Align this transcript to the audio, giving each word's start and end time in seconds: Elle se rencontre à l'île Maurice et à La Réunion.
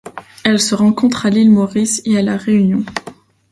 Elle 0.43 0.59
se 0.59 0.73
rencontre 0.73 1.27
à 1.27 1.29
l'île 1.29 1.51
Maurice 1.51 2.01
et 2.05 2.17
à 2.17 2.23
La 2.23 2.35
Réunion. 2.35 2.83